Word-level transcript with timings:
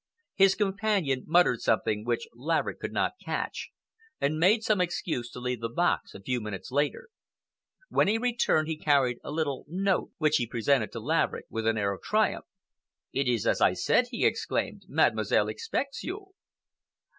His 0.33 0.55
companion 0.55 1.25
muttered 1.27 1.61
something 1.61 2.03
which 2.03 2.27
Laverick 2.33 2.79
could 2.79 2.91
not 2.91 3.19
catch, 3.23 3.69
and 4.19 4.39
made 4.39 4.63
some 4.63 4.81
excuse 4.81 5.29
to 5.29 5.39
leave 5.39 5.61
the 5.61 5.69
box 5.69 6.15
a 6.15 6.21
few 6.23 6.41
minutes 6.41 6.71
later. 6.71 7.09
When 7.89 8.07
he 8.07 8.17
returned, 8.17 8.67
he 8.67 8.77
carried 8.79 9.19
a 9.23 9.29
little, 9.29 9.63
note 9.67 10.09
which 10.17 10.37
he 10.37 10.47
presented 10.47 10.91
to 10.93 10.99
Laverick 10.99 11.45
with 11.51 11.67
an 11.67 11.77
air 11.77 11.93
of 11.93 12.01
triumph. 12.01 12.45
"It 13.13 13.27
is 13.27 13.45
as 13.45 13.61
I 13.61 13.73
said!" 13.73 14.07
he 14.09 14.25
exclaimed. 14.25 14.85
"Mademoiselle 14.87 15.47
expects 15.49 16.03
you." 16.03 16.33